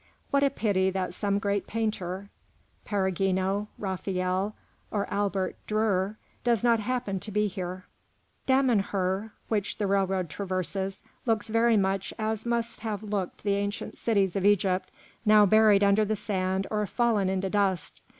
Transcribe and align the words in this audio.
What 0.31 0.41
a 0.41 0.49
pity 0.49 0.89
that 0.89 1.13
some 1.13 1.37
great 1.37 1.67
painter, 1.67 2.31
Perugino, 2.85 3.67
Raphael, 3.77 4.55
or 4.89 5.05
Albert 5.13 5.57
Dürer, 5.67 6.15
does 6.43 6.63
not 6.63 6.79
happen 6.79 7.19
to 7.19 7.31
be 7.31 7.45
here. 7.45 7.85
Damanhûr, 8.47 9.29
which 9.47 9.77
the 9.77 9.85
railroad 9.85 10.27
traverses, 10.27 11.03
looks 11.27 11.49
very 11.49 11.77
much 11.77 12.15
as 12.17 12.47
must 12.47 12.79
have 12.79 13.03
looked 13.03 13.43
the 13.43 13.53
ancient 13.57 13.95
cities 13.95 14.35
of 14.35 14.43
Egypt, 14.43 14.89
now 15.23 15.45
buried 15.45 15.83
under 15.83 16.03
the 16.03 16.15
sand 16.15 16.65
or 16.71 16.87
fallen 16.87 17.29
into 17.29 17.51
dust. 17.51 18.01